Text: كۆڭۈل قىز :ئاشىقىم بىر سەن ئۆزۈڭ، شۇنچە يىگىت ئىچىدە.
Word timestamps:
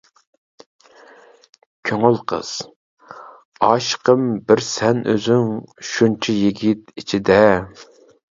كۆڭۈل 1.89 2.17
قىز 2.31 2.53
:ئاشىقىم 3.67 4.23
بىر 4.49 4.63
سەن 4.69 5.03
ئۆزۈڭ، 5.13 5.51
شۇنچە 5.93 6.35
يىگىت 6.39 6.91
ئىچىدە. 7.03 7.39